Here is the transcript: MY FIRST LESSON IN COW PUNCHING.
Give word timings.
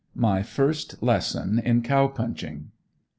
MY 0.15 0.41
FIRST 0.41 1.03
LESSON 1.03 1.59
IN 1.63 1.83
COW 1.83 2.07
PUNCHING. 2.07 2.71